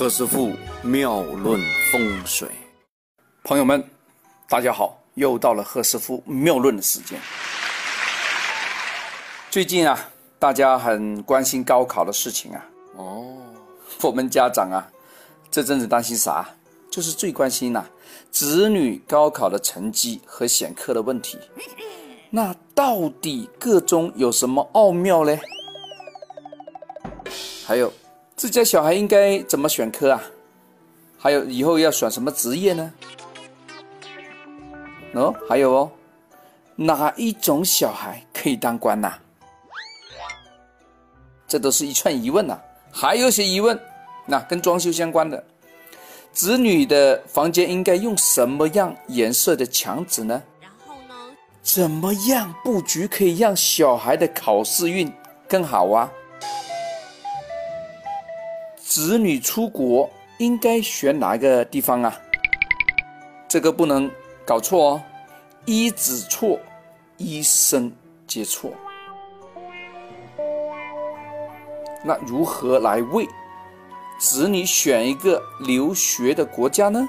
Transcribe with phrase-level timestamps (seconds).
[0.00, 1.60] 何师傅妙论
[1.92, 2.48] 风水，
[3.44, 3.84] 朋友们，
[4.48, 7.20] 大家好，又到了何师傅妙论的时间。
[9.50, 10.08] 最近啊，
[10.38, 12.66] 大家很关心高考的事情啊。
[12.96, 13.36] 哦，
[14.00, 14.88] 我们家长啊，
[15.50, 16.48] 这阵子担心啥？
[16.90, 17.84] 就是最关心呐，
[18.30, 21.38] 子女高考的成绩和选科的问题。
[22.30, 25.38] 那到底个中有什么奥妙嘞？
[27.66, 27.92] 还有。
[28.40, 30.22] 自家小孩应该怎么选科啊？
[31.18, 32.90] 还有以后要选什么职业呢？
[35.12, 35.92] 哦，还有哦，
[36.74, 39.12] 哪一种小孩可以当官呐？
[41.46, 42.58] 这都是一串疑问呐。
[42.90, 43.78] 还有些疑问，
[44.24, 45.44] 那跟装修相关的，
[46.32, 50.42] 子女的房间应该用什么样颜色的墙纸呢？
[50.62, 51.14] 然后呢？
[51.60, 55.12] 怎么样布局可以让小孩的考试运
[55.46, 56.10] 更好啊？
[58.90, 62.12] 子女出国应该选哪个地方啊？
[63.46, 64.10] 这个不能
[64.44, 65.02] 搞错哦，
[65.64, 66.58] 一子错，
[67.16, 67.92] 一生
[68.26, 68.72] 皆错。
[72.02, 73.28] 那如何来为
[74.18, 77.08] 子女选一个留学的国家呢？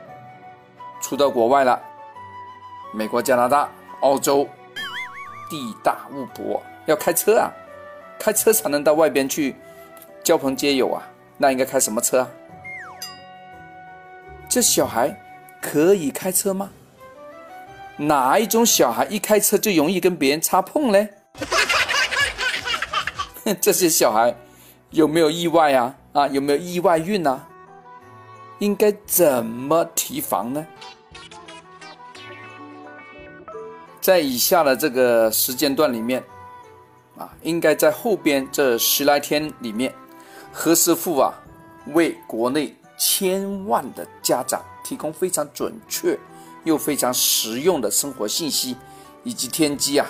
[1.00, 1.80] 出到国外了，
[2.92, 3.66] 美国、加拿大、
[4.00, 4.46] 澳洲，
[5.48, 7.50] 地大物博，要开车啊，
[8.18, 9.56] 开车才能到外边去。
[10.30, 11.02] 交朋结友啊，
[11.38, 12.30] 那应该开什么车啊？
[14.48, 15.12] 这小孩
[15.60, 16.70] 可以开车吗？
[17.96, 21.08] 哪一种小孩一开车就容易跟别人擦碰嘞？
[23.60, 24.32] 这些小孩
[24.90, 25.96] 有没有意外啊？
[26.12, 27.48] 啊，有没有意外运啊？
[28.60, 30.64] 应该怎么提防呢？
[34.00, 36.22] 在以下的这个时间段里面，
[37.18, 39.92] 啊，应该在后边这十来天里面。
[40.52, 41.32] 何师傅啊，
[41.86, 46.18] 为国内千万的家长提供非常准确
[46.64, 48.76] 又非常实用的生活信息
[49.24, 50.06] 以及天机啊，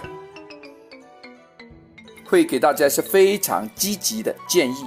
[2.26, 4.86] 会给大家一些非常积极的建议。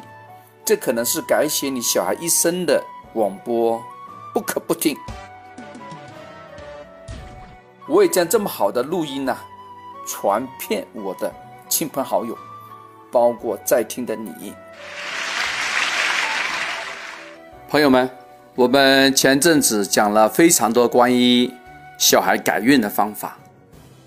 [0.66, 2.82] 这可能是改写你小孩一生的
[3.14, 3.82] 广播，
[4.34, 4.98] 不可不听。
[7.88, 9.38] 我也将这么好的录音呢，
[10.08, 11.34] 传遍我的
[11.70, 12.38] 亲朋好友，
[13.12, 14.54] 包括在听的你。
[17.74, 18.08] 朋友们，
[18.54, 21.52] 我们前阵子讲了非常多关于
[21.98, 23.36] 小孩改运的方法，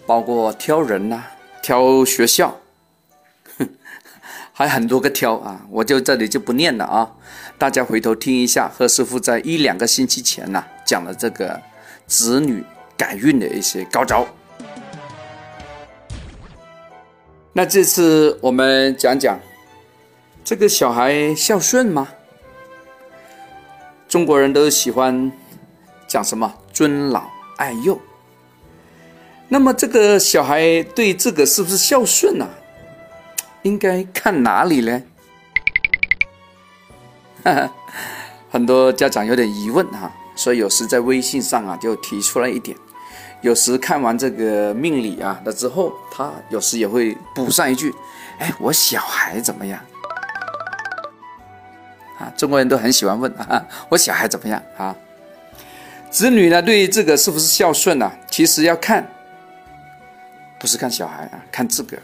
[0.07, 1.25] 包括挑人呐、
[1.61, 2.61] 挑学校，
[4.55, 7.11] 还很多个挑啊，我就这里就不念了啊，
[7.59, 11.61] 大家回头听一下何师傅在一两个星期前呐讲了这个
[12.07, 12.63] 子女
[12.97, 14.25] 改运的一些高招。
[17.53, 19.37] 那这次我们讲讲
[20.45, 22.07] 这个小孩孝顺吗？
[24.17, 25.31] 中国人都喜欢
[26.09, 27.29] 讲什么尊老
[27.59, 28.01] 爱幼，
[29.47, 32.49] 那么这个小孩对这个是不是孝顺呢？
[33.61, 35.03] 应该看哪里呢？
[38.49, 42.75] 很多家长有点疑问哈，所以有时在微信上啊就提出来一点，
[43.43, 47.95] 有时看完这个命理啊那之后，他有时也会补上一句
[48.41, 49.79] ：“哎，我小孩怎么样？”
[52.37, 54.97] 中国人都很喜欢问啊， 我小孩怎么样啊？
[56.11, 58.11] 子女呢，对于这个是不是孝顺呢？
[58.31, 59.07] 其实要看，
[60.59, 61.99] 不是看小孩啊，看自个，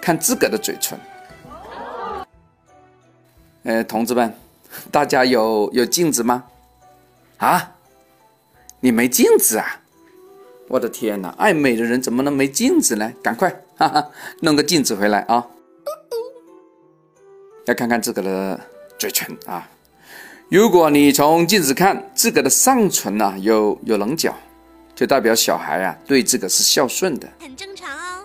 [0.00, 0.98] 看自个的嘴唇。
[3.64, 4.32] 呃，同志们，
[4.92, 6.44] 大家有有镜子吗？
[7.38, 7.72] 啊，
[8.78, 9.80] 你没镜子啊？
[10.68, 13.12] 我的天哪，爱美的人怎么能没镜子呢？
[13.22, 14.10] 赶快，哈哈，
[14.42, 15.46] 弄个镜子回来啊！
[17.64, 18.60] 要看看自个的。
[18.98, 19.68] 嘴唇啊，
[20.48, 24.34] 如果你从镜子看自个的上唇啊有有棱角，
[24.94, 28.24] 就代表小孩啊对这个是孝顺的，很正常哦。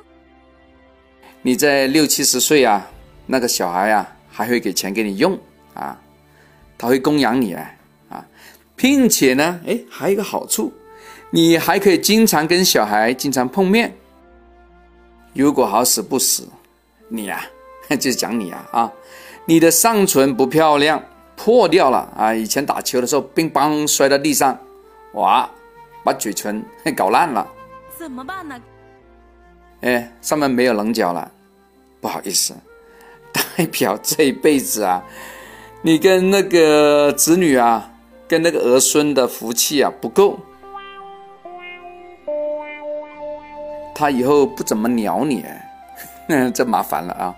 [1.41, 2.87] 你在六七十岁啊，
[3.25, 5.37] 那个小孩啊还会给钱给你用
[5.73, 5.99] 啊，
[6.77, 7.71] 他会供养你啊
[8.09, 8.25] 啊，
[8.75, 10.71] 并且呢，哎，还有一个好处，
[11.31, 13.93] 你还可以经常跟小孩经常碰面。
[15.33, 16.47] 如果好死不死，
[17.09, 17.43] 你呀，
[17.99, 18.91] 就讲你啊啊。
[19.45, 21.03] 你的上唇不漂亮，
[21.35, 22.33] 破掉了啊！
[22.33, 24.57] 以前打球的时候，乒乓摔到地上，
[25.13, 25.49] 哇，
[26.03, 26.63] 把嘴唇
[26.95, 27.45] 搞烂了，
[27.97, 28.59] 怎么办呢？
[29.81, 31.29] 哎，上面没有棱角了，
[31.99, 32.53] 不好意思，
[33.33, 35.03] 代表这一辈子啊，
[35.81, 37.91] 你跟那个子女啊，
[38.27, 40.39] 跟那个儿孙的福气啊不够，
[43.95, 45.43] 他以后不怎么鸟你，
[46.53, 47.35] 这麻烦了啊。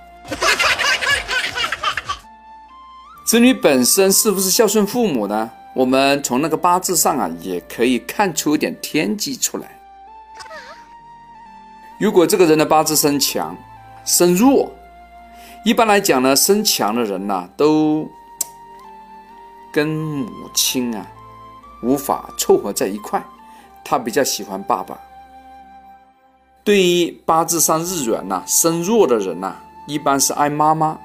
[3.33, 5.49] 子女本身是不是孝顺父母呢？
[5.73, 9.75] 我们从那个八字上啊，也可以看出一点天机出来。
[11.97, 13.57] 如果这个人的八字身强，
[14.05, 14.71] 身弱，
[15.65, 18.07] 一般来讲呢，身强的人呢，都
[19.73, 21.03] 跟母亲啊
[21.81, 23.19] 无法凑合在一块，
[23.83, 24.95] 他比较喜欢爸爸。
[26.63, 29.55] 对于八字上日元呐身弱的人呐，
[29.87, 30.99] 一般是爱妈妈，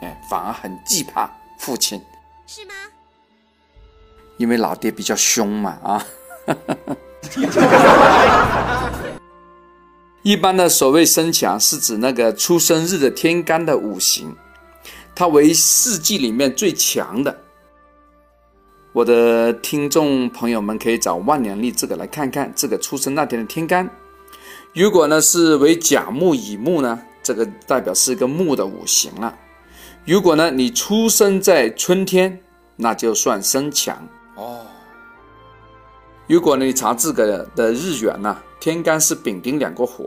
[0.00, 1.30] 哎，反而很忌怕
[1.64, 1.98] 父亲，
[2.46, 2.74] 是吗？
[4.36, 6.06] 因为老爹比较凶嘛，啊，
[10.20, 14.36] 一般的所谓身强是指那个出生日的天干的五行，
[15.14, 17.40] 它为四季里面最强的。
[18.92, 23.88] 我的听众朋友们可以找万年历这个来看看这个出生那天的天干，
[24.74, 29.34] 如果呢是为甲木乙木呢，这个代表是一个木的五行了。
[30.06, 32.38] 如果呢你出生在春天，
[32.76, 34.06] 那就算生强。
[34.34, 34.66] 哦，
[36.26, 40.06] 如果你查自个的日元呢，天干是丙丁两个火。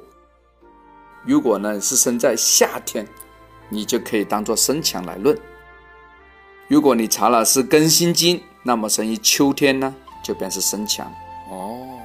[1.25, 3.07] 如果呢是生在夏天，
[3.69, 5.35] 你就可以当做生强来论。
[6.67, 11.11] 如果你查了是庚辛金，那么生于秋天呢，就便是生强。
[11.49, 11.99] 哦，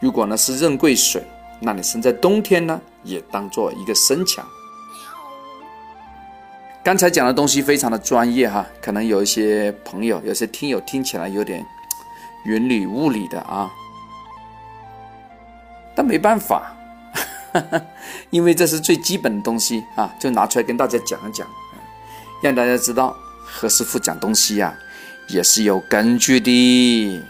[0.00, 1.24] 如果呢是壬癸水，
[1.60, 4.44] 那你生在冬天呢，也当做一个生强。
[6.86, 11.66] 刚才讲的东西非常的专业哈，可能有一些朋友、有些听友听起来有点
[12.44, 13.68] 云里雾里的啊，
[15.96, 16.76] 但没办法，
[18.30, 21.44] 因为这是最基本的东西啊，就拿出来跟大家讲一讲，
[22.40, 24.72] 让大家知道何师傅讲东西呀
[25.26, 27.20] 也是有根据的。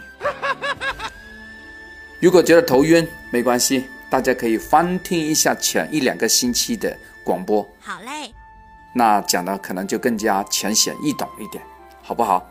[2.20, 6.94] 如果觉得头晕，没关系，大家可以翻听一下前一两个星期的
[7.24, 7.66] 广播。
[7.80, 8.35] 好嘞。
[8.98, 11.62] 那讲的可能就更加浅显易懂一点，
[12.02, 12.50] 好不好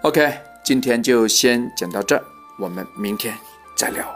[0.00, 2.18] ？OK，今天就先讲到这，
[2.58, 3.34] 我们明天
[3.76, 4.06] 再聊。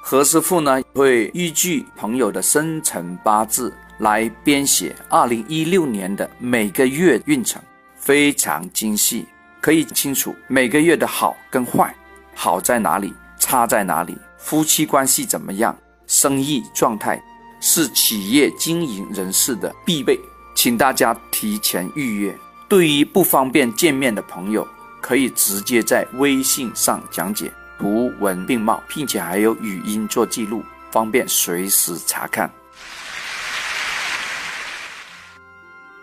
[0.00, 7.60] 何师傅呢会依据朋友的生辰八字来编写二零一六年的每个月运程，
[7.96, 9.26] 非常精细，
[9.60, 11.92] 可以清楚每个月的好跟坏，
[12.32, 15.76] 好在哪里，差在哪里，夫妻关系怎么样。
[16.06, 17.22] 生意状态
[17.60, 20.18] 是企业经营人士的必备，
[20.54, 22.38] 请大家提前预约。
[22.68, 24.66] 对于不方便见面的朋友，
[25.00, 32.50] 可以直接在微信上讲解，图文并茂，并且还有语音做记录，方便随时查看。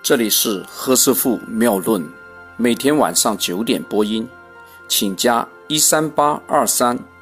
[0.03, 2.07] 这里是何师傅妙论，
[2.57, 4.27] 每天晚上九点播音，
[4.87, 6.97] 请加一三八二三。